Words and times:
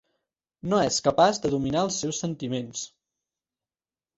No 0.71 0.77
és 0.85 0.95
capaç 1.09 1.39
de 1.43 1.51
dominar 1.57 1.85
els 1.89 1.99
seus 2.05 2.23
sentiments! 2.25 2.85